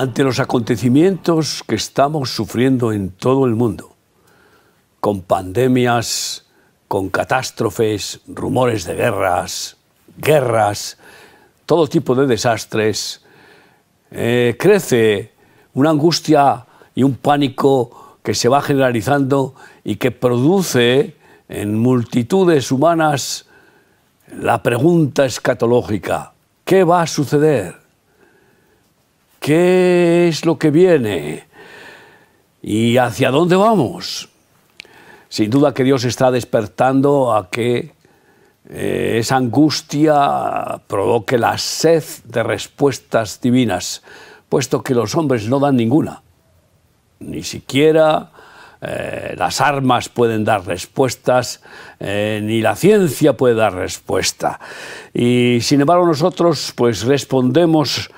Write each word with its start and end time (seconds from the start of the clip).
Ante 0.00 0.24
los 0.24 0.40
acontecimientos 0.40 1.62
que 1.68 1.74
estamos 1.74 2.30
sufriendo 2.30 2.90
en 2.90 3.10
todo 3.10 3.44
el 3.44 3.54
mundo, 3.54 3.96
con 4.98 5.20
pandemias, 5.20 6.46
con 6.88 7.10
catástrofes, 7.10 8.22
rumores 8.26 8.86
de 8.86 8.94
guerras, 8.94 9.76
guerras, 10.16 10.96
todo 11.66 11.86
tipo 11.86 12.14
de 12.14 12.26
desastres, 12.26 13.20
eh, 14.10 14.56
crece 14.58 15.32
una 15.74 15.90
angustia 15.90 16.64
y 16.94 17.02
un 17.02 17.16
pánico 17.16 18.16
que 18.22 18.32
se 18.32 18.48
va 18.48 18.62
generalizando 18.62 19.54
y 19.84 19.96
que 19.96 20.12
produce 20.12 21.14
en 21.46 21.78
multitudes 21.78 22.72
humanas 22.72 23.50
la 24.32 24.62
pregunta 24.62 25.26
escatológica, 25.26 26.32
¿qué 26.64 26.84
va 26.84 27.02
a 27.02 27.06
suceder? 27.06 27.79
¿Qué 29.40 30.28
es 30.28 30.44
lo 30.44 30.58
que 30.58 30.70
viene? 30.70 31.48
¿Y 32.62 32.98
hacia 32.98 33.30
dónde 33.30 33.56
vamos? 33.56 34.28
Sin 35.30 35.48
duda 35.48 35.72
que 35.72 35.82
Dios 35.82 36.04
está 36.04 36.30
despertando 36.30 37.32
a 37.32 37.48
que 37.48 37.94
eh, 38.68 39.16
esa 39.18 39.36
angustia 39.36 40.82
provoque 40.86 41.38
la 41.38 41.56
sed 41.56 42.04
de 42.24 42.42
respuestas 42.42 43.40
divinas, 43.40 44.02
puesto 44.50 44.82
que 44.82 44.94
los 44.94 45.14
hombres 45.14 45.48
no 45.48 45.58
dan 45.58 45.76
ninguna, 45.76 46.22
ni 47.20 47.42
siquiera 47.42 48.32
eh, 48.82 49.34
las 49.38 49.62
armas 49.62 50.10
pueden 50.10 50.44
dar 50.44 50.66
respuestas, 50.66 51.62
eh, 51.98 52.40
ni 52.42 52.60
la 52.60 52.76
ciencia 52.76 53.38
puede 53.38 53.54
dar 53.54 53.72
respuesta. 53.72 54.60
Y 55.14 55.60
sin 55.62 55.80
embargo 55.80 56.06
nosotros 56.06 56.74
pues 56.76 57.04
respondemos 57.04 58.10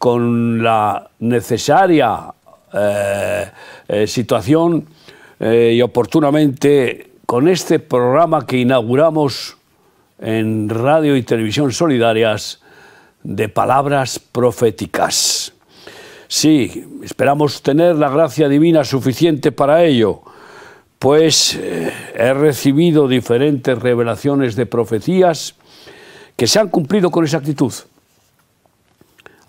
con 0.00 0.64
la 0.64 1.10
necesaria 1.20 2.34
eh, 2.72 4.06
situación 4.08 4.88
y 5.38 5.80
oportunamente 5.80 7.12
con 7.26 7.46
este 7.46 7.78
programa 7.78 8.44
que 8.44 8.58
inauguramos 8.58 9.56
en 10.18 10.68
radio 10.68 11.16
y 11.16 11.22
televisión 11.22 11.72
solidarias 11.72 12.60
de 13.22 13.48
palabras 13.48 14.18
proféticas. 14.18 15.52
Sí, 16.28 16.84
esperamos 17.02 17.62
tener 17.62 17.96
la 17.96 18.08
gracia 18.08 18.48
divina 18.48 18.84
suficiente 18.84 19.50
para 19.50 19.84
ello, 19.84 20.22
pues 20.98 21.56
eh, 21.56 21.92
he 22.14 22.32
recibido 22.34 23.08
diferentes 23.08 23.76
revelaciones 23.78 24.54
de 24.54 24.66
profecías 24.66 25.56
que 26.36 26.46
se 26.46 26.58
han 26.58 26.68
cumplido 26.68 27.10
con 27.10 27.24
exactitud, 27.24 27.72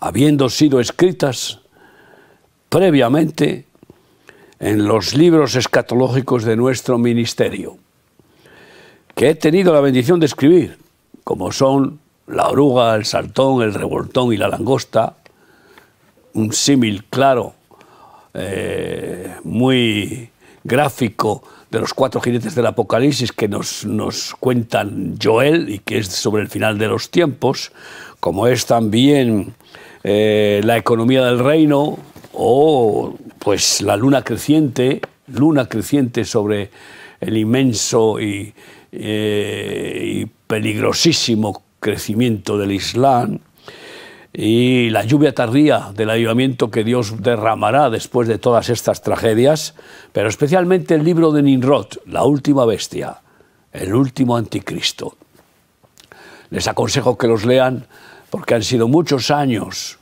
habiendo 0.02 0.50
sido 0.50 0.80
escritas 0.80 1.60
previamente 2.68 3.66
en 4.58 4.84
los 4.84 5.14
libros 5.14 5.54
escatológicos 5.54 6.42
de 6.42 6.56
nuestro 6.56 6.98
ministerio, 6.98 7.76
que 9.14 9.30
he 9.30 9.34
tenido 9.36 9.72
la 9.72 9.80
bendición 9.80 10.18
de 10.18 10.26
escribir, 10.26 10.76
como 11.22 11.52
son 11.52 12.00
la 12.26 12.48
oruga, 12.48 12.96
el 12.96 13.04
saltón, 13.04 13.62
el 13.62 13.74
revoltón 13.74 14.32
y 14.32 14.36
la 14.36 14.48
langosta, 14.48 15.14
un 16.32 16.52
símil 16.52 17.04
claro, 17.04 17.54
eh, 18.34 19.36
muy 19.44 20.30
gráfico 20.64 21.44
de 21.70 21.78
los 21.78 21.94
cuatro 21.94 22.20
jinetes 22.20 22.56
del 22.56 22.66
Apocalipsis 22.66 23.30
que 23.30 23.46
nos, 23.46 23.84
nos, 23.84 24.34
cuentan 24.34 25.16
Joel 25.22 25.68
y 25.68 25.78
que 25.78 25.98
es 25.98 26.08
sobre 26.08 26.42
el 26.42 26.48
final 26.48 26.76
de 26.76 26.88
los 26.88 27.08
tiempos, 27.08 27.70
como 28.18 28.48
es 28.48 28.66
también 28.66 29.54
eh, 30.04 30.60
la 30.64 30.76
economía 30.76 31.24
del 31.24 31.38
reino 31.38 31.98
o 32.32 33.14
pues 33.38 33.82
la 33.82 33.96
luna 33.96 34.22
creciente, 34.22 35.00
luna 35.26 35.68
creciente 35.68 36.24
sobre 36.24 36.70
el 37.20 37.36
inmenso 37.36 38.20
y, 38.20 38.54
eh, 38.90 40.00
y 40.02 40.26
peligrosísimo 40.46 41.62
crecimiento 41.80 42.58
del 42.58 42.72
Islam 42.72 43.38
y 44.32 44.88
la 44.90 45.04
lluvia 45.04 45.34
tardía 45.34 45.92
del 45.94 46.08
avivamiento 46.08 46.70
que 46.70 46.84
Dios 46.84 47.22
derramará 47.22 47.90
después 47.90 48.28
de 48.28 48.38
todas 48.38 48.70
estas 48.70 49.02
tragedias, 49.02 49.74
pero 50.12 50.28
especialmente 50.28 50.94
el 50.94 51.04
libro 51.04 51.32
de 51.32 51.42
Ninrod, 51.42 51.88
la 52.06 52.24
última 52.24 52.64
bestia, 52.64 53.20
el 53.72 53.94
último 53.94 54.36
anticristo. 54.36 55.16
Les 56.48 56.66
aconsejo 56.66 57.18
que 57.18 57.26
los 57.26 57.44
lean 57.44 57.86
porque 58.32 58.54
han 58.54 58.62
sido 58.62 58.88
muchos 58.88 59.30
años 59.30 59.98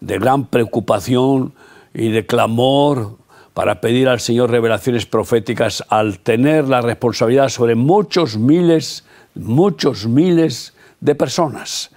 de 0.00 0.18
gran 0.18 0.46
preocupación 0.46 1.52
y 1.92 2.08
de 2.08 2.24
clamor 2.24 3.18
para 3.52 3.82
pedir 3.82 4.08
al 4.08 4.18
Señor 4.18 4.50
revelaciones 4.50 5.04
proféticas 5.04 5.84
al 5.90 6.18
tener 6.20 6.68
la 6.68 6.80
responsabilidad 6.80 7.50
sobre 7.50 7.74
muchos 7.74 8.38
miles, 8.38 9.04
muchos 9.34 10.06
miles 10.06 10.72
de 11.00 11.14
personas. 11.16 11.90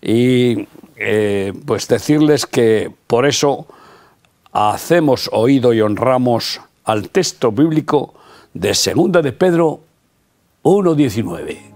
Y 0.00 0.66
eh, 0.96 1.52
pues 1.66 1.86
decirles 1.88 2.46
que 2.46 2.90
por 3.06 3.26
eso 3.26 3.66
hacemos 4.50 5.28
oído 5.30 5.74
y 5.74 5.82
honramos 5.82 6.62
al 6.84 7.10
texto 7.10 7.52
bíblico 7.52 8.14
de 8.54 8.74
Segunda 8.74 9.20
de 9.20 9.32
Pedro 9.32 9.80
1.19. 10.62 11.67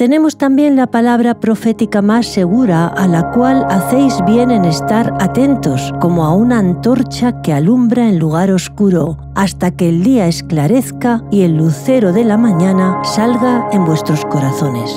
Tenemos 0.00 0.38
también 0.38 0.76
la 0.76 0.86
palabra 0.86 1.40
profética 1.40 2.00
más 2.00 2.26
segura 2.26 2.86
a 2.86 3.06
la 3.06 3.32
cual 3.32 3.66
hacéis 3.68 4.16
bien 4.24 4.50
en 4.50 4.64
estar 4.64 5.12
atentos, 5.20 5.92
como 6.00 6.24
a 6.24 6.34
una 6.34 6.58
antorcha 6.58 7.42
que 7.42 7.52
alumbra 7.52 8.08
en 8.08 8.18
lugar 8.18 8.50
oscuro, 8.50 9.18
hasta 9.34 9.72
que 9.72 9.90
el 9.90 10.02
día 10.02 10.26
esclarezca 10.26 11.22
y 11.30 11.42
el 11.42 11.58
lucero 11.58 12.14
de 12.14 12.24
la 12.24 12.38
mañana 12.38 13.04
salga 13.04 13.68
en 13.72 13.84
vuestros 13.84 14.24
corazones. 14.24 14.90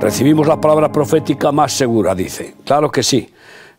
Recibimos 0.00 0.46
la 0.46 0.58
palabra 0.58 0.90
profética 0.90 1.52
más 1.52 1.74
segura, 1.74 2.14
dice. 2.14 2.54
Claro 2.64 2.90
que 2.90 3.02
sí. 3.02 3.30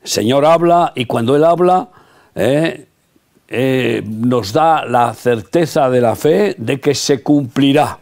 El 0.03 0.07
Señor 0.07 0.45
habla 0.45 0.93
y 0.93 1.05
cuando 1.05 1.35
Él 1.35 1.43
habla 1.43 1.89
eh, 2.35 2.85
eh, 3.47 4.03
nos 4.05 4.53
da 4.53 4.85
la 4.85 5.11
certeza 5.15 5.89
de 5.89 6.01
la 6.01 6.15
fe 6.15 6.53
de 6.59 6.79
que 6.79 6.93
se 6.93 7.23
cumplirá. 7.23 7.97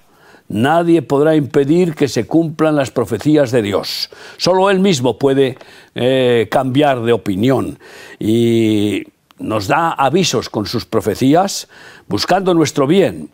Nadie 0.47 1.01
podrá 1.01 1.35
impedir 1.35 1.95
que 1.95 2.07
se 2.07 2.27
cumplan 2.27 2.75
las 2.75 2.91
profecías 2.91 3.51
de 3.51 3.63
Dios. 3.63 4.09
Solo 4.37 4.69
Él 4.69 4.79
mismo 4.79 5.17
puede 5.17 5.57
eh, 5.95 6.47
cambiar 6.51 7.01
de 7.01 7.13
opinión 7.13 7.79
y 8.19 9.03
nos 9.39 9.67
da 9.67 9.91
avisos 9.91 10.49
con 10.49 10.67
sus 10.67 10.85
profecías 10.85 11.67
buscando 12.07 12.53
nuestro 12.53 12.85
bien 12.85 13.29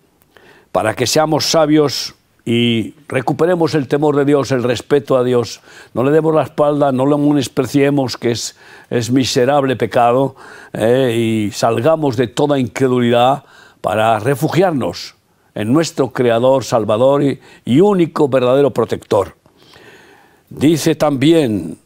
para 0.72 0.96
que 0.96 1.06
seamos 1.06 1.46
sabios 1.46 2.16
y 2.46 2.96
recuperemos 3.08 3.76
el 3.76 3.88
temor 3.88 4.16
de 4.16 4.26
Dios, 4.26 4.52
el 4.52 4.64
respeto 4.64 5.18
a 5.18 5.24
Dios. 5.24 5.60
No 5.94 6.04
le 6.04 6.12
demos 6.12 6.34
la 6.34 6.44
espalda, 6.44 6.92
no 6.92 7.06
lo 7.06 7.18
despreciemos, 7.36 8.18
que 8.18 8.32
es, 8.32 8.56
es 8.90 9.12
miserable 9.12 9.76
pecado, 9.76 10.36
eh, 10.74 11.14
y 11.16 11.52
salgamos 11.52 12.18
de 12.18 12.28
toda 12.28 12.58
incredulidad 12.58 13.44
para 13.82 14.18
refugiarnos 14.20 15.16
en 15.56 15.74
nuestro 15.74 16.12
Creador, 16.12 16.64
Salvador 16.64 17.24
y, 17.24 17.80
único 17.80 18.28
verdadero 18.28 18.72
protector. 18.72 19.36
Dice 20.50 20.96
también, 20.96 21.78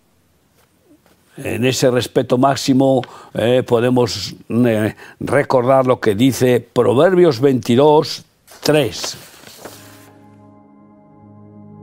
en 1.38 1.66
ese 1.66 1.92
respeto 1.92 2.38
máximo, 2.38 3.02
eh, 3.34 3.64
podemos 3.66 4.36
eh, 4.50 4.96
recordar 5.20 5.86
lo 5.86 6.00
que 6.00 6.16
dice 6.16 6.60
Proverbios 6.60 7.40
22, 7.40 8.26
3 8.62 9.18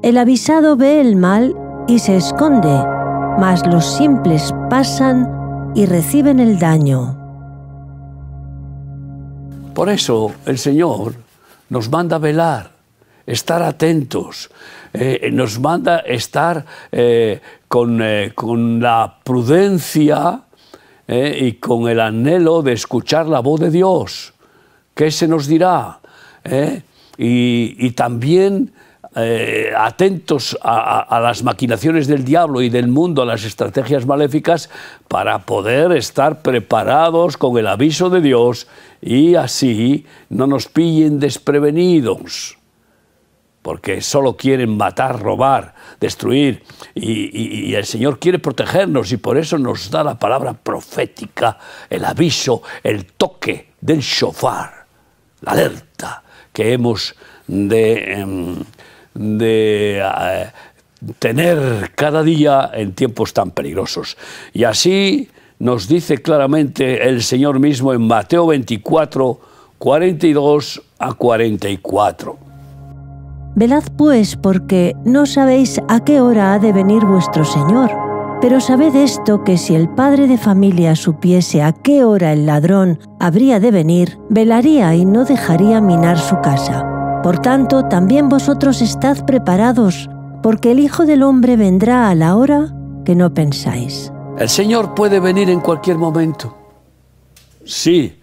el 0.03 0.19
avisado 0.19 0.77
ve 0.77 1.01
el 1.01 1.15
mal 1.15 1.55
y 1.87 2.01
se 2.01 2.17
esconde, 2.17 2.85
mas 3.39 3.65
los 3.65 3.85
simples 3.85 4.53
pasan 4.69 5.73
y 5.77 5.87
reciben 5.87 6.41
el 6.41 6.59
daño. 6.59 7.17
Por 9.75 9.89
eso 9.89 10.33
el 10.45 10.59
Señor 10.59 11.15
nos 11.73 11.89
manda 11.89 12.19
velar, 12.19 12.71
estar 13.25 13.63
atentos, 13.63 14.51
eh, 14.93 15.31
nos 15.33 15.59
manda 15.59 16.01
estar 16.01 16.67
eh, 16.93 17.41
con, 17.67 17.99
eh, 18.03 18.33
con, 18.35 18.79
la 18.79 19.17
prudencia 19.25 20.43
y 21.09 21.55
con 21.55 21.89
el 21.89 21.99
anhelo 22.01 22.63
de 22.63 22.75
escuchar 22.75 23.27
la 23.27 23.41
voz 23.41 23.61
de 23.61 23.71
Dios. 23.71 24.35
¿Qué 24.95 25.11
se 25.11 25.27
nos 25.27 25.47
dirá? 25.47 26.01
Y, 27.19 27.75
y 27.79 27.91
también 27.93 28.73
eh, 29.15 29.73
atentos 29.77 30.57
a, 30.63 31.21
las 31.21 31.43
maquinaciones 31.43 32.07
del 32.07 32.25
diablo 32.25 32.63
y 32.63 32.71
del 32.71 32.89
mundo, 32.89 33.21
a 33.21 33.27
las 33.27 33.45
estrategias 33.45 34.07
maléficas, 34.07 34.71
para 35.07 35.41
poder 35.41 35.93
estar 35.93 36.41
preparados 36.41 37.37
con 37.37 37.59
el 37.59 37.67
aviso 37.67 38.09
de 38.09 38.23
Dios 38.23 38.69
y 39.03 39.35
así 39.35 40.07
no 40.31 40.47
nos 40.47 40.69
pillen 40.69 41.21
desprevenidos. 41.21 42.57
porque 43.61 44.01
solo 44.01 44.37
quieren 44.37 44.77
matar, 44.77 45.21
robar, 45.21 45.75
destruir, 46.01 46.65
y, 46.97 47.75
el 47.75 47.85
Señor 47.85 48.19
quiere 48.19 48.41
protegernos 48.41 49.13
y 49.13 49.19
por 49.19 49.39
eso 49.39 49.57
nos 49.57 49.89
da 49.89 50.03
la 50.03 50.19
palabra 50.19 50.55
profética, 50.55 51.59
el 51.89 52.05
aviso, 52.05 52.63
el 52.83 53.13
toque 53.13 53.75
del 53.81 54.01
shofar, 54.01 54.87
la 55.43 55.53
alerta 55.53 56.25
que 56.53 56.73
hemos 56.73 57.15
de, 57.47 58.65
em, 59.15 59.39
eh, 59.41 60.51
tener 61.19 61.91
cada 61.95 62.23
día 62.23 62.71
en 62.73 62.93
tiempos 62.93 63.33
tan 63.33 63.51
peligrosos. 63.51 64.17
Y 64.53 64.65
así 64.65 65.29
nos 65.59 65.89
dice 65.89 66.19
claramente 66.19 67.09
el 67.09 67.23
Señor 67.23 67.61
mismo 67.61 67.93
en 67.93 68.07
Mateo 68.07 68.47
24, 68.47 69.41
42 69.79 70.83
a 70.99 71.15
44. 71.15 72.39
Velad 73.55 73.85
pues, 73.99 74.37
porque 74.37 74.95
no 75.05 75.27
sabéis 75.27 75.81
a 75.89 76.05
qué 76.05 76.21
hora 76.21 76.55
ha 76.55 76.59
de 76.59 76.73
venir 76.73 77.05
vuestro 77.05 77.45
Señor. 77.45 77.91
Pero 78.41 78.61
sabed 78.61 78.95
esto, 78.97 79.45
que 79.45 79.57
si 79.57 79.75
el 79.75 79.89
padre 79.89 80.27
de 80.27 80.37
familia 80.37 80.97
supiese 80.97 81.63
a 81.63 81.73
qué 81.73 82.03
hora 82.03 82.33
el 82.33 82.45
ladrón 82.45 82.99
habría 83.21 83.61
de 83.61 83.71
venir, 83.71 84.19
velaría 84.29 84.97
y 84.97 85.05
no 85.05 85.25
dejaría 85.25 85.81
minar 85.81 86.19
su 86.19 86.41
casa. 86.41 86.92
Por 87.23 87.39
tanto, 87.41 87.85
también 87.85 88.29
vosotros 88.29 88.83
estad 88.83 89.25
preparados, 89.25 90.09
porque 90.43 90.73
el 90.73 90.81
Hijo 90.81 91.07
del 91.07 91.23
Hombre 91.23 91.57
vendrá 91.57 92.09
a 92.09 92.15
la 92.15 92.37
hora 92.37 92.75
que 93.05 93.15
no 93.15 93.33
pensáis. 93.33 94.13
El 94.39 94.49
Señor 94.49 94.95
puede 94.95 95.21
venir 95.21 95.51
en 95.51 95.61
cualquier 95.61 95.99
momento. 95.99 96.57
Sí, 97.65 98.19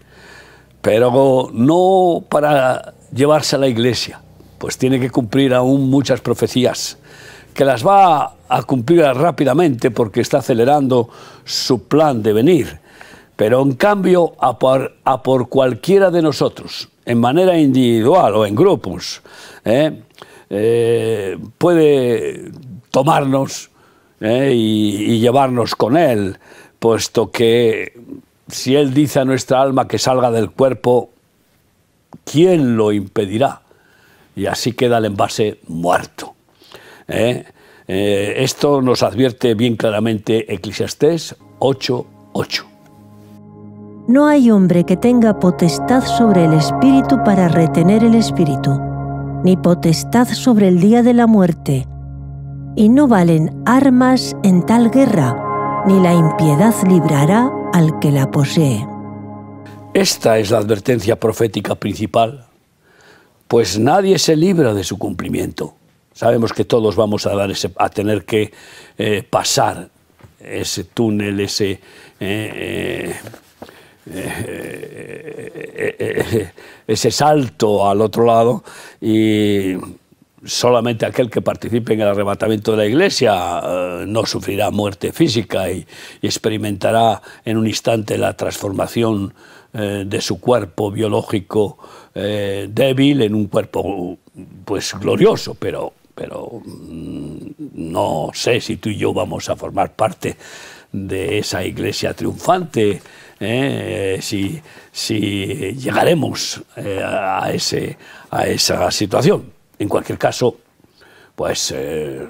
pero 0.82 1.50
no 1.52 2.24
para 2.28 2.94
llevarse 3.12 3.56
a 3.56 3.58
la 3.58 3.68
iglesia 3.68 4.20
pues 4.60 4.76
tiene 4.76 5.00
que 5.00 5.08
cumplir 5.08 5.54
aún 5.54 5.88
muchas 5.88 6.20
profecías, 6.20 6.98
que 7.54 7.64
las 7.64 7.84
va 7.84 8.34
a 8.46 8.62
cumplir 8.64 9.00
rápidamente 9.00 9.90
porque 9.90 10.20
está 10.20 10.38
acelerando 10.38 11.08
su 11.46 11.84
plan 11.84 12.22
de 12.22 12.34
venir. 12.34 12.78
Pero 13.36 13.62
en 13.62 13.72
cambio, 13.72 14.34
a 14.38 14.58
por, 14.58 14.96
a 15.02 15.22
por 15.22 15.48
cualquiera 15.48 16.10
de 16.10 16.20
nosotros, 16.20 16.90
en 17.10 17.18
manera 17.18 17.58
individual 17.58 18.36
o 18.36 18.46
en 18.46 18.54
grupos, 18.54 19.20
¿eh? 19.64 20.02
Eh, 20.48 21.38
puede 21.58 22.50
tomarnos 22.90 23.70
¿eh? 24.20 24.52
y, 24.54 25.18
llevarnos 25.18 25.74
con 25.74 25.96
Él, 25.96 26.38
puesto 26.78 27.30
que 27.30 27.98
si 28.48 28.76
Él 28.76 28.94
dice 28.94 29.20
a 29.20 29.24
nuestra 29.24 29.60
alma 29.60 29.88
que 29.88 29.98
salga 29.98 30.30
del 30.30 30.50
cuerpo, 30.50 31.10
¿quién 32.24 32.76
lo 32.76 32.92
impedirá? 32.92 33.62
y 34.36 34.46
así 34.46 34.72
queda 34.72 34.98
el 34.98 35.06
envase 35.06 35.58
muerto. 35.66 36.34
Esto 37.86 38.80
nos 38.80 39.02
advierte 39.02 39.54
bien 39.54 39.76
claramente 39.76 40.54
Eclesiastés 40.54 41.34
8:8. 41.58 42.64
No 44.10 44.26
hay 44.26 44.50
hombre 44.50 44.82
que 44.84 44.96
tenga 44.96 45.38
potestad 45.38 46.04
sobre 46.04 46.44
el 46.44 46.54
espíritu 46.54 47.22
para 47.24 47.46
retener 47.46 48.02
el 48.02 48.16
espíritu, 48.16 48.76
ni 49.44 49.56
potestad 49.56 50.26
sobre 50.26 50.66
el 50.66 50.80
día 50.80 51.04
de 51.04 51.14
la 51.14 51.28
muerte, 51.28 51.86
y 52.74 52.88
no 52.88 53.06
valen 53.06 53.62
armas 53.66 54.34
en 54.42 54.66
tal 54.66 54.90
guerra, 54.90 55.84
ni 55.86 56.00
la 56.00 56.12
impiedad 56.12 56.74
librará 56.88 57.52
al 57.72 58.00
que 58.00 58.10
la 58.10 58.28
posee. 58.32 58.84
Esta 59.94 60.38
es 60.38 60.50
la 60.50 60.58
advertencia 60.58 61.14
profética 61.14 61.76
principal 61.76 62.46
pues 63.46 63.78
nadie 63.78 64.18
se 64.18 64.34
libra 64.34 64.74
de 64.74 64.82
su 64.82 64.96
cumplimiento. 64.96 65.74
Sabemos 66.12 66.52
que 66.52 66.64
todos 66.64 66.94
vamos 66.96 67.26
a, 67.26 67.88
tener 67.90 68.24
que 68.24 68.52
eh, 68.96 69.24
pasar 69.28 69.88
ese 70.38 70.84
túnel, 70.84 71.40
ese, 71.40 71.70
eh, 71.72 71.80
eh, 72.20 73.16
ese 76.86 77.10
salto 77.10 77.88
al 77.88 78.00
otro 78.00 78.24
lado 78.24 78.64
y 79.00 79.76
solamente 80.44 81.06
aquel 81.06 81.30
que 81.30 81.42
participe 81.42 81.94
en 81.94 82.00
el 82.00 82.08
arrebatamiento 82.08 82.72
de 82.72 82.76
la 82.78 82.86
iglesia 82.86 83.60
no 84.06 84.26
sufrirá 84.26 84.70
muerte 84.70 85.12
física 85.12 85.70
y, 85.70 85.86
experimentará 86.22 87.20
en 87.44 87.56
un 87.56 87.66
instante 87.66 88.18
la 88.18 88.36
transformación 88.36 89.34
de 89.72 90.20
su 90.20 90.40
cuerpo 90.40 90.90
biológico 90.90 91.78
eh, 92.12 92.68
débil 92.68 93.22
en 93.22 93.34
un 93.36 93.46
cuerpo 93.46 94.18
pues 94.64 94.94
glorioso, 94.98 95.54
pero, 95.54 95.92
pero 96.12 96.60
mm, 96.64 97.50
no 97.74 98.30
sé 98.34 98.60
si 98.60 98.78
tú 98.78 98.88
y 98.88 98.96
yo 98.96 99.12
vamos 99.12 99.48
a 99.48 99.54
formar 99.54 99.94
parte 99.94 100.36
de 100.90 101.38
esa 101.38 101.64
iglesia 101.64 102.14
triunfante, 102.14 103.00
eh, 103.40 104.18
si, 104.20 104.60
si, 104.92 105.18
llegaremos 105.74 106.62
eh, 106.76 107.02
a 107.02 107.50
esa 108.46 108.90
situación. 108.90 109.50
En 109.78 109.88
cualquier 109.88 110.18
caso, 110.18 110.58
pues 111.34 111.74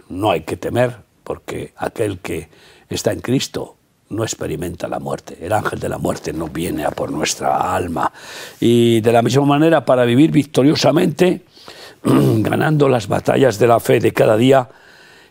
no 0.08 0.30
hay 0.30 0.42
que 0.42 0.56
temer, 0.56 0.96
porque 1.24 1.72
aquel 1.76 2.20
que 2.20 2.48
está 2.88 3.12
en 3.12 3.20
Cristo 3.20 3.76
no 4.10 4.24
experimenta 4.24 4.88
la 4.88 4.98
muerte. 4.98 5.38
El 5.40 5.52
ángel 5.52 5.78
de 5.78 5.88
la 5.88 5.98
muerte 5.98 6.32
no 6.32 6.48
viene 6.48 6.84
a 6.84 6.90
por 6.90 7.10
nuestra 7.10 7.74
alma. 7.74 8.12
Y 8.60 9.00
de 9.00 9.12
la 9.12 9.22
misma 9.22 9.44
manera, 9.46 9.84
para 9.84 10.04
vivir 10.04 10.30
victoriosamente, 10.30 11.44
ganando 12.02 12.88
las 12.88 13.08
batallas 13.08 13.58
de 13.58 13.66
la 13.66 13.80
fe 13.80 14.00
de 14.00 14.12
cada 14.12 14.36
día, 14.36 14.68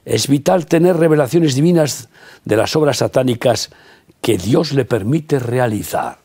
es 0.06 0.28
vital 0.28 0.66
tener 0.66 0.98
revelaciones 0.98 1.56
divinas 1.56 2.10
de 2.46 2.56
las 2.56 2.76
obras 2.76 2.98
satánicas 2.98 3.70
que 4.21 4.38
Dios 4.38 4.74
le 4.74 4.86
permite 4.86 5.39
realizar. 5.39 6.19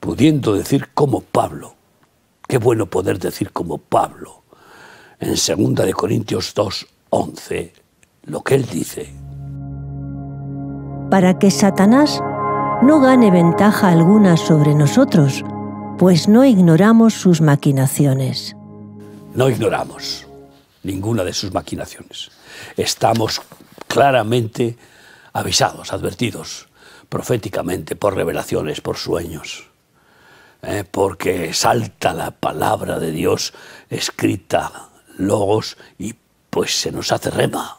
Pudiendo 0.00 0.54
decir 0.54 0.88
como 0.94 1.20
Pablo, 1.20 1.74
qué 2.48 2.58
bueno 2.58 2.86
poder 2.86 3.18
decir 3.18 3.52
como 3.52 3.78
Pablo, 3.78 4.42
en 5.20 5.30
2 5.30 5.86
de 5.86 5.94
Corintios 5.94 6.52
2, 6.54 6.86
11, 7.10 7.72
lo 8.24 8.42
que 8.42 8.54
él 8.56 8.66
dice 8.66 9.12
para 11.12 11.38
que 11.38 11.50
Satanás 11.50 12.22
no 12.80 12.98
gane 12.98 13.30
ventaja 13.30 13.90
alguna 13.90 14.38
sobre 14.38 14.74
nosotros, 14.74 15.44
pues 15.98 16.26
no 16.26 16.42
ignoramos 16.42 17.12
sus 17.12 17.42
maquinaciones. 17.42 18.56
No 19.34 19.50
ignoramos 19.50 20.26
ninguna 20.82 21.22
de 21.22 21.34
sus 21.34 21.52
maquinaciones. 21.52 22.30
Estamos 22.78 23.42
claramente 23.88 24.78
avisados, 25.32 25.92
advertidos, 25.92 26.68
proféticamente, 27.08 27.96
por 27.96 28.16
revelaciones, 28.16 28.80
por 28.80 28.96
sueños, 28.96 29.68
¿eh? 30.62 30.84
porque 30.90 31.52
salta 31.52 32.14
la 32.14 32.30
palabra 32.30 32.98
de 32.98 33.10
Dios 33.10 33.52
escrita, 33.90 34.88
logos, 35.18 35.76
y 35.98 36.14
pues 36.50 36.80
se 36.80 36.92
nos 36.92 37.12
hace 37.12 37.30
rema 37.30 37.78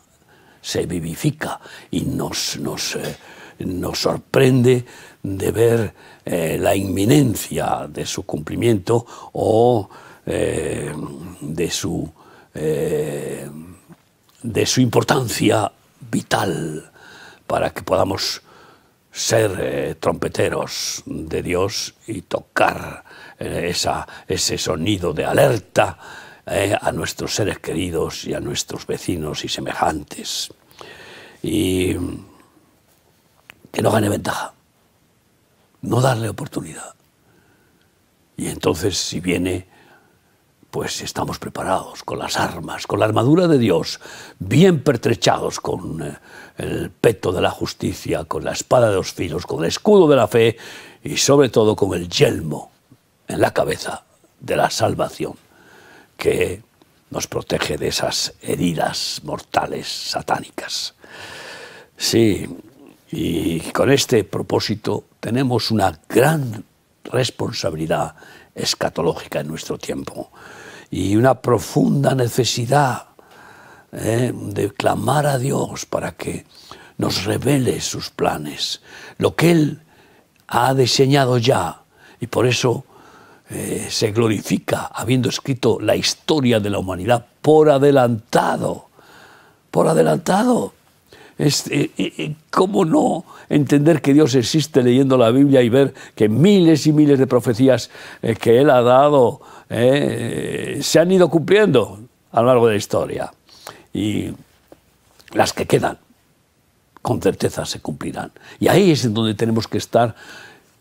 se 0.62 0.86
vivifica 0.86 1.60
y 1.92 2.02
nos, 2.02 2.58
nos, 2.58 2.96
eh, 2.96 3.18
nos 3.60 4.00
sorprende 4.00 4.86
de 5.22 5.52
ver 5.52 5.94
eh, 6.24 6.58
la 6.58 6.74
inminencia 6.74 7.86
de 7.90 8.06
su 8.06 8.24
cumplimiento 8.24 9.06
o 9.34 9.90
de, 10.26 11.70
su, 11.70 12.10
de 12.54 13.46
su 14.66 14.80
importancia 14.80 15.70
vital 16.10 16.93
para 17.54 17.70
que 17.70 17.84
podamos 17.84 18.42
ser 19.12 19.96
trompeteros 20.00 21.04
de 21.06 21.44
Dios 21.44 21.94
y 22.08 22.24
tocar 22.24 23.04
esa, 23.38 24.08
ese 24.28 24.58
sonido 24.58 25.14
de 25.14 25.24
alerta 25.24 26.00
eh, 26.48 26.76
a 26.82 26.92
nuestros 26.92 27.36
seres 27.36 27.60
queridos 27.60 28.26
y 28.26 28.34
a 28.34 28.40
nuestros 28.40 28.88
vecinos 28.88 29.46
y 29.46 29.50
semejantes. 29.50 30.52
Y 31.44 31.94
que 33.72 33.84
no 33.84 33.92
gane 33.92 34.10
ventaja, 34.10 34.52
no 35.84 36.02
darle 36.02 36.28
oportunidad. 36.30 36.96
Y 38.36 38.48
entonces 38.48 38.98
si 38.98 39.20
viene, 39.20 39.68
pues 40.74 41.04
estamos 41.04 41.38
preparados 41.38 42.02
con 42.02 42.18
las 42.18 42.36
armas, 42.36 42.88
con 42.88 43.00
la 43.00 43.06
armadura 43.06 43.48
de 43.48 43.60
Dios, 43.60 44.00
bien 44.40 44.82
pertrechados 44.82 45.60
con 45.60 46.02
eh, 46.02 46.18
el 46.58 46.90
peto 46.90 47.32
de 47.32 47.42
la 47.42 47.52
justicia, 47.52 48.26
con 48.26 48.44
la 48.44 48.54
espada 48.54 48.90
de 48.90 48.96
los 48.96 49.14
filos, 49.14 49.46
con 49.46 49.60
el 49.60 49.68
escudo 49.68 50.08
de 50.08 50.16
la 50.16 50.28
fe 50.28 50.58
y 51.04 51.16
sobre 51.18 51.50
todo 51.50 51.76
con 51.76 51.94
el 51.94 52.10
yelmo 52.10 52.72
en 53.28 53.40
la 53.40 53.54
cabeza 53.54 54.04
de 54.40 54.56
la 54.56 54.72
salvación 54.72 55.36
que 56.18 56.64
nos 57.12 57.28
protege 57.28 57.78
de 57.78 57.90
esas 57.90 58.34
heridas 58.42 59.22
mortales 59.24 59.88
satánicas. 59.88 60.96
Sí, 61.96 62.48
y 63.12 63.60
con 63.60 63.92
este 63.92 64.24
propósito 64.24 65.04
tenemos 65.20 65.70
una 65.70 66.00
gran 66.10 66.66
responsabilidad 67.06 68.16
escatológica 68.56 69.40
en 69.40 69.48
nuestro 69.48 69.78
tiempo. 69.78 70.32
y 70.92 71.16
una 71.16 71.42
profunda 71.42 72.14
necesidad 72.14 73.08
¿eh? 73.92 74.32
de 74.32 74.72
clamar 74.72 75.26
a 75.26 75.40
Dios 75.40 75.88
para 75.88 76.12
que 76.12 76.46
nos 76.98 77.26
revele 77.26 77.82
sus 77.82 78.12
planes, 78.12 78.82
lo 79.18 79.36
que 79.36 79.52
Él 79.52 79.82
ha 80.48 80.74
diseñado 80.76 81.40
ya, 81.40 81.82
y 82.20 82.28
por 82.28 82.46
eso 82.46 82.86
eh, 83.50 83.88
se 83.90 84.12
glorifica 84.12 84.86
habiendo 84.94 85.30
escrito 85.30 85.80
la 85.80 85.96
historia 85.96 86.60
de 86.60 86.70
la 86.70 86.80
humanidad 86.80 87.26
por 87.42 87.70
adelantado, 87.70 88.88
por 89.70 89.88
adelantado. 89.88 90.74
Eh, 91.38 92.36
¿Cómo 92.52 92.86
no 92.86 93.26
entender 93.50 94.02
que 94.02 94.14
Dios 94.14 94.36
existe 94.36 94.84
leyendo 94.84 95.18
la 95.18 95.32
Biblia 95.32 95.62
y 95.62 95.70
ver 95.70 95.94
que 96.16 96.30
miles 96.30 96.86
y 96.88 96.94
miles 96.94 97.20
de 97.20 97.28
profecías 97.28 97.90
que 98.40 98.60
Él 98.60 98.70
ha 98.70 98.82
dado 98.82 99.42
se 99.70 101.00
han 101.00 101.12
ido 101.12 101.30
cumpliendo 101.30 102.00
a 102.32 102.42
lo 102.42 102.48
largo 102.48 102.68
de 102.68 102.74
la 102.74 102.78
historia? 102.78 103.32
y 103.94 104.32
las 105.34 105.54
que 105.54 105.68
quedan 105.68 106.00
con 107.02 107.22
certeza 107.22 107.66
se 107.66 107.80
cumplirán. 107.80 108.32
Y 108.60 108.68
ahí 108.68 108.92
es 108.92 109.06
en 109.06 109.14
donde 109.14 109.36
tenemos 109.36 109.68
que 109.68 109.78
estar 109.78 110.16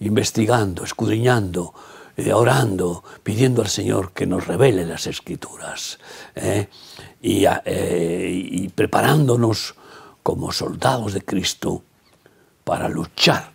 investigando, 0.00 0.84
escudriñando, 0.84 1.74
eh, 2.16 2.32
orando, 2.32 3.04
pidiendo 3.22 3.62
al 3.62 3.68
Señor 3.68 4.12
que 4.12 4.26
nos 4.26 4.46
revele 4.46 4.86
las 4.86 5.06
escrituras 5.06 5.98
¿eh? 6.34 6.68
Eh, 7.22 8.48
y, 8.50 8.68
preparándonos 8.68 9.74
como 10.22 10.52
soldados 10.52 11.14
de 11.14 11.22
Cristo 11.22 11.82
para 12.64 12.88
luchar 12.88 13.52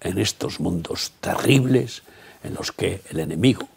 en 0.00 0.18
estos 0.18 0.60
mundos 0.60 1.12
terribles 1.20 2.02
en 2.42 2.54
los 2.54 2.72
que 2.72 3.02
el 3.10 3.20
enemigo, 3.20 3.68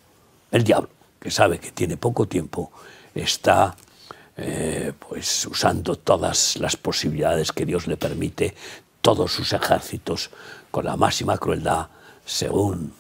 el 0.52 0.64
diablo, 0.64 0.90
que 1.20 1.32
sabe 1.32 1.60
que 1.60 1.72
tiene 1.72 1.98
poco 1.98 2.28
tiempo, 2.28 2.72
está 3.14 3.76
eh, 4.38 4.94
pues 4.98 5.46
usando 5.46 5.98
todas 5.98 6.58
las 6.58 6.78
posibilidades 6.78 7.52
que 7.52 7.66
Dios 7.66 7.88
le 7.88 7.98
permite, 7.98 8.56
todos 9.02 9.34
sus 9.34 9.52
ejércitos, 9.54 10.30
con 10.70 10.86
la 10.86 10.96
máxima 10.96 11.38
crueldad, 11.38 11.88
según 12.26 12.94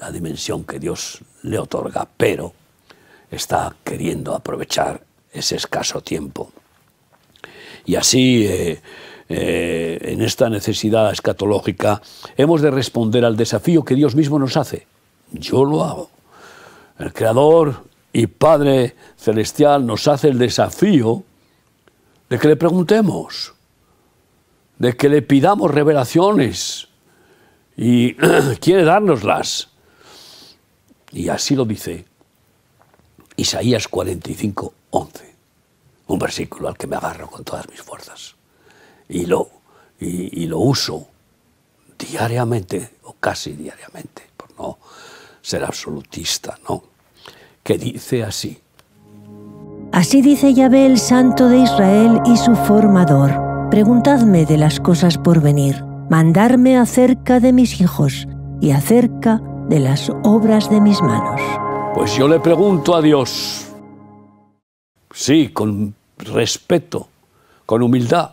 la 0.00 0.10
dimensión 0.10 0.64
que 0.64 0.78
Dios 0.78 1.20
le 1.42 1.58
otorga, 1.58 2.08
pero 2.16 2.52
está 3.30 3.74
queriendo 3.84 4.34
aprovechar 4.34 5.02
ese 5.32 5.56
escaso 5.56 6.02
tiempo. 6.02 6.52
Y 7.88 7.96
así, 7.96 8.46
eh, 8.46 8.82
eh, 9.30 9.98
en 10.02 10.20
esta 10.20 10.50
necesidad 10.50 11.10
escatológica, 11.10 12.02
hemos 12.36 12.60
de 12.60 12.70
responder 12.70 13.24
al 13.24 13.34
desafío 13.34 13.82
que 13.82 13.94
Dios 13.94 14.14
mismo 14.14 14.38
nos 14.38 14.58
hace. 14.58 14.86
Yo 15.32 15.64
lo 15.64 15.82
hago. 15.82 16.10
El 16.98 17.14
Creador 17.14 17.84
y 18.12 18.26
Padre 18.26 18.94
Celestial 19.16 19.86
nos 19.86 20.06
hace 20.06 20.28
el 20.28 20.38
desafío 20.38 21.22
de 22.28 22.38
que 22.38 22.48
le 22.48 22.56
preguntemos, 22.56 23.54
de 24.76 24.94
que 24.94 25.08
le 25.08 25.22
pidamos 25.22 25.70
revelaciones 25.70 26.88
y 27.74 28.14
quiere 28.60 28.84
dárnoslas. 28.84 29.70
Y 31.10 31.30
así 31.30 31.56
lo 31.56 31.64
dice 31.64 32.04
Isaías 33.36 33.88
45, 33.88 34.74
11, 34.90 35.27
un 36.08 36.18
versículo 36.18 36.68
al 36.68 36.76
que 36.76 36.86
me 36.86 36.96
agarro 36.96 37.28
con 37.28 37.44
todas 37.44 37.68
mis 37.68 37.80
fuerzas 37.80 38.34
y 39.08 39.26
lo, 39.26 39.48
y, 40.00 40.42
y 40.42 40.46
lo 40.46 40.58
uso 40.58 41.08
diariamente 41.98 42.96
o 43.04 43.14
casi 43.14 43.52
diariamente, 43.52 44.22
por 44.36 44.50
no 44.58 44.78
ser 45.40 45.64
absolutista, 45.64 46.58
¿no? 46.68 46.82
que 47.62 47.76
dice 47.76 48.24
así. 48.24 48.58
Así 49.92 50.22
dice 50.22 50.54
Yahvé 50.54 50.86
el 50.86 50.98
Santo 50.98 51.48
de 51.48 51.58
Israel 51.58 52.20
y 52.24 52.36
su 52.36 52.54
formador. 52.54 53.30
Preguntadme 53.70 54.46
de 54.46 54.56
las 54.56 54.80
cosas 54.80 55.18
por 55.18 55.42
venir, 55.42 55.84
mandarme 56.08 56.78
acerca 56.78 57.40
de 57.40 57.52
mis 57.52 57.80
hijos 57.80 58.26
y 58.60 58.70
acerca 58.70 59.42
de 59.68 59.80
las 59.80 60.10
obras 60.24 60.70
de 60.70 60.80
mis 60.80 61.02
manos. 61.02 61.40
Pues 61.94 62.16
yo 62.16 62.28
le 62.28 62.40
pregunto 62.40 62.94
a 62.94 63.02
Dios, 63.02 63.66
sí, 65.12 65.48
con 65.48 65.94
respeto, 66.18 67.08
con 67.66 67.82
humildad, 67.82 68.32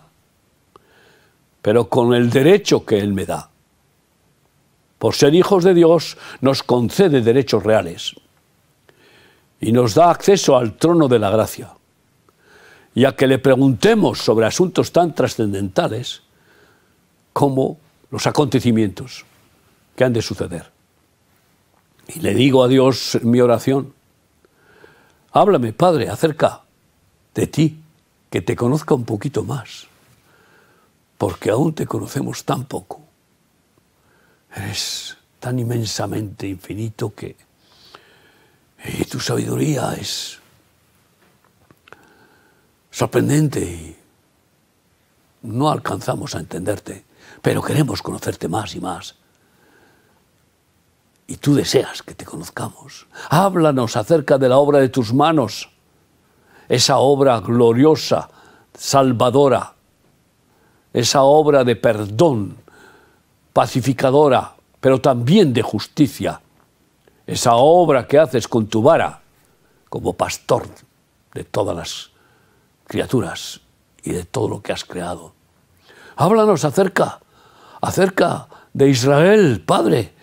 pero 1.61 1.89
con 1.89 2.13
el 2.13 2.29
derecho 2.29 2.85
que 2.85 2.99
Él 2.99 3.13
me 3.13 3.25
da. 3.25 3.49
Por 4.99 5.15
ser 5.15 5.35
hijos 5.35 5.63
de 5.63 5.73
Dios 5.73 6.17
nos 6.41 6.63
concede 6.63 7.21
derechos 7.21 7.63
reales 7.63 8.15
y 9.59 9.71
nos 9.71 9.93
da 9.93 10.09
acceso 10.09 10.57
al 10.57 10.77
trono 10.77 11.07
de 11.07 11.19
la 11.19 11.29
gracia. 11.29 11.71
Y 12.93 13.05
a 13.05 13.15
que 13.15 13.27
le 13.27 13.39
preguntemos 13.39 14.19
sobre 14.19 14.45
asuntos 14.45 14.91
tan 14.91 15.13
trascendentales 15.13 16.21
como 17.33 17.77
los 18.09 18.25
acontecimientos 18.27 19.25
que 19.95 20.03
han 20.03 20.13
de 20.13 20.21
suceder. 20.21 20.71
Y 22.07 22.19
le 22.19 22.33
digo 22.33 22.63
a 22.63 22.67
Dios 22.67 23.15
en 23.15 23.29
mi 23.29 23.41
oración, 23.41 23.93
háblame, 25.31 25.73
Padre, 25.73 26.09
acerca 26.09 26.64
de 27.35 27.47
ti, 27.47 27.81
que 28.29 28.41
te 28.41 28.55
conozca 28.55 28.95
un 28.95 29.05
poquito 29.05 29.43
más, 29.43 29.87
porque 31.17 31.51
aún 31.51 31.75
te 31.75 31.85
conocemos 31.85 32.43
tan 32.43 32.65
poco. 32.65 33.01
Eres 34.55 35.17
tan 35.39 35.59
inmensamente 35.59 36.47
infinito 36.47 37.13
que 37.13 37.35
tu 39.09 39.19
sabiduría 39.19 39.93
es 39.93 40.39
sorprendente 42.89 43.59
y 43.61 43.95
no 45.43 45.69
alcanzamos 45.69 46.35
a 46.35 46.39
entenderte, 46.39 47.03
pero 47.41 47.61
queremos 47.61 48.01
conocerte 48.01 48.47
más 48.47 48.75
y 48.75 48.79
más. 48.79 49.15
Y 51.27 51.37
tú 51.37 51.55
deseas 51.55 52.01
que 52.03 52.13
te 52.13 52.23
conozcamos. 52.23 53.07
Háblanos 53.29 53.97
acerca 53.97 54.37
de 54.37 54.49
la 54.49 54.57
obra 54.57 54.79
de 54.79 54.89
tus 54.89 55.13
manos, 55.13 55.69
esa 56.67 56.97
obra 56.97 57.39
gloriosa, 57.39 58.29
salvadora, 58.73 59.73
esa 60.93 61.23
obra 61.23 61.63
de 61.63 61.75
perdón, 61.75 62.57
pacificadora, 63.53 64.53
pero 64.79 64.99
también 64.99 65.53
de 65.53 65.61
justicia 65.61 66.41
esa 67.27 67.55
obra 67.55 68.07
que 68.07 68.19
haces 68.19 68.47
con 68.47 68.67
tu 68.67 68.81
vara 68.81 69.21
como 69.89 70.13
pastor 70.13 70.67
de 71.33 71.43
todas 71.43 71.75
las 71.75 72.11
criaturas 72.85 73.61
y 74.03 74.11
de 74.11 74.25
todo 74.25 74.47
lo 74.47 74.61
que 74.61 74.71
has 74.71 74.85
creado. 74.85 75.33
Háblanos 76.15 76.63
acerca, 76.65 77.19
acerca 77.81 78.47
de 78.73 78.89
Israel, 78.89 79.63
Padre, 79.65 80.13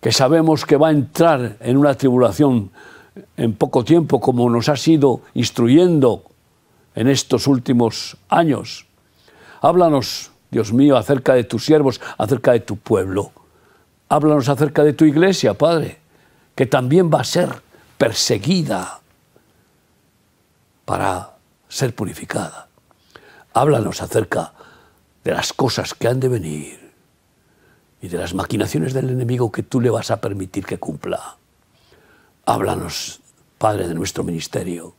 que 0.00 0.12
sabemos 0.12 0.64
que 0.64 0.76
va 0.76 0.88
a 0.88 0.92
entrar 0.92 1.56
en 1.60 1.76
una 1.76 1.94
tribulación 1.94 2.70
en 3.36 3.54
poco 3.54 3.84
tiempo, 3.84 4.20
como 4.20 4.48
nos 4.50 4.68
has 4.68 4.86
ido 4.88 5.22
instruyendo 5.34 6.24
en 6.94 7.08
estos 7.08 7.46
últimos 7.46 8.16
años. 8.28 8.86
Háblanos, 9.60 10.30
Dios 10.50 10.72
mío, 10.72 10.96
acerca 10.96 11.34
de 11.34 11.44
tus 11.44 11.64
siervos, 11.64 12.00
acerca 12.18 12.52
de 12.52 12.60
tu 12.60 12.76
pueblo. 12.76 13.32
Háblanos 14.08 14.48
acerca 14.48 14.84
de 14.84 14.92
tu 14.92 15.04
iglesia, 15.04 15.54
Padre 15.54 16.00
que 16.60 16.66
también 16.66 17.10
va 17.10 17.22
a 17.22 17.24
ser 17.24 17.62
perseguida 17.96 19.00
para 20.84 21.36
ser 21.70 21.94
purificada. 21.94 22.68
Háblanos 23.54 24.02
acerca 24.02 24.52
de 25.24 25.32
las 25.32 25.54
cosas 25.54 25.94
que 25.94 26.06
han 26.06 26.20
de 26.20 26.28
venir 26.28 26.92
y 28.02 28.08
de 28.08 28.18
las 28.18 28.34
maquinaciones 28.34 28.92
del 28.92 29.08
enemigo 29.08 29.50
que 29.50 29.62
tú 29.62 29.80
le 29.80 29.88
vas 29.88 30.10
a 30.10 30.20
permitir 30.20 30.66
que 30.66 30.76
cumpla. 30.76 31.38
Háblanos, 32.50 33.20
Padre, 33.58 33.86
de 33.86 33.94
nuestro 33.94 34.24
ministerio. 34.24 34.92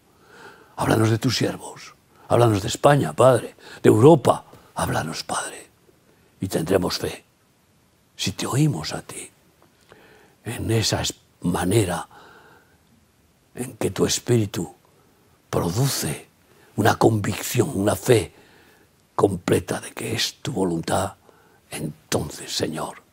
Háblanos 0.77 1.09
de 1.09 1.17
tus 1.17 1.35
siervos. 1.35 1.95
Háblanos 2.29 2.61
de 2.61 2.69
España, 2.69 3.11
Padre, 3.11 3.57
de 3.83 3.89
Europa. 3.89 4.45
Háblanos, 4.73 5.25
Padre. 5.25 5.67
Y 6.39 6.47
tendremos 6.47 6.97
fe 6.97 7.25
si 8.15 8.31
te 8.31 8.47
oímos 8.47 8.93
a 8.93 9.01
ti 9.01 9.29
en 10.45 10.71
esa 10.71 11.03
manera 11.41 12.07
en 13.53 13.75
que 13.75 13.91
tu 13.91 14.05
espíritu 14.05 14.73
produce 15.49 16.29
una 16.77 16.95
convicción, 16.95 17.69
una 17.75 17.97
fe 17.97 18.33
completa 19.13 19.81
de 19.81 19.91
que 19.91 20.15
es 20.15 20.35
tu 20.41 20.53
voluntad, 20.53 21.15
entonces, 21.69 22.55
Señor, 22.55 23.03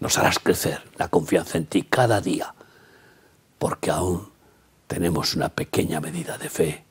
nos 0.00 0.18
harás 0.18 0.40
crecer 0.40 0.82
la 0.96 1.06
confianza 1.06 1.58
en 1.58 1.66
ti 1.66 1.84
cada 1.84 2.20
día, 2.20 2.52
porque 3.58 3.90
aún 3.90 4.28
tenemos 4.86 5.34
una 5.34 5.48
pequeña 5.48 6.00
medida 6.00 6.38
de 6.38 6.50
fe 6.50 6.84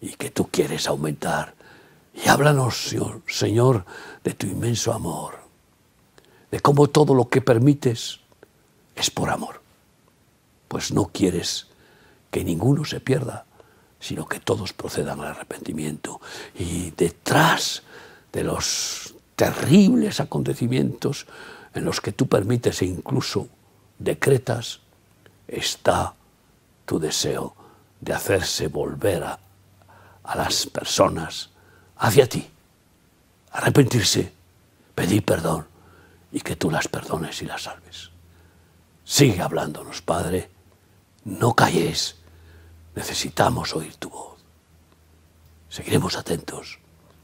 y 0.00 0.14
que 0.14 0.30
tú 0.30 0.48
quieres 0.50 0.86
aumentar. 0.86 1.54
Y 2.14 2.28
háblanos, 2.28 2.94
Señor, 3.26 3.84
de 4.24 4.34
tu 4.34 4.46
inmenso 4.46 4.92
amor, 4.92 5.38
de 6.50 6.60
cómo 6.60 6.88
todo 6.88 7.14
lo 7.14 7.28
que 7.28 7.40
permites 7.40 8.20
es 8.96 9.10
por 9.10 9.30
amor, 9.30 9.60
pues 10.68 10.92
no 10.92 11.06
quieres 11.06 11.68
que 12.30 12.44
ninguno 12.44 12.84
se 12.84 13.00
pierda, 13.00 13.44
sino 13.98 14.26
que 14.26 14.40
todos 14.40 14.72
procedan 14.72 15.20
al 15.20 15.28
arrepentimiento. 15.28 16.20
Y 16.58 16.90
detrás 16.92 17.82
de 18.32 18.44
los 18.44 19.14
terribles 19.36 20.20
acontecimientos 20.20 21.26
en 21.74 21.84
los 21.84 22.00
que 22.00 22.12
tú 22.12 22.26
permites 22.26 22.82
e 22.82 22.86
incluso 22.86 23.48
decretas, 23.98 24.80
está 25.50 26.14
tu 26.86 26.98
deseo 26.98 27.54
de 28.00 28.12
hacerse 28.12 28.68
volver 28.68 29.24
a, 29.24 29.38
a 30.22 30.36
las 30.36 30.66
personas 30.66 31.50
hacia 31.96 32.28
ti, 32.28 32.48
arrepentirse, 33.52 34.32
pedir 34.94 35.24
perdón 35.24 35.66
y 36.32 36.40
que 36.40 36.56
tú 36.56 36.70
las 36.70 36.88
perdones 36.88 37.42
y 37.42 37.46
las 37.46 37.62
salves. 37.62 38.10
Sigue 39.04 39.42
hablándonos, 39.42 40.02
Padre, 40.02 40.50
no 41.24 41.54
calles, 41.54 42.16
necesitamos 42.94 43.74
oír 43.74 43.96
tu 43.96 44.10
voz. 44.10 44.38
Seguiremos 45.68 46.16
atentos 46.16 46.78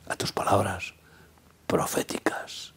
a 0.08 0.16
tus 0.16 0.32
palabras 0.32 0.94
proféticas. 1.66 2.72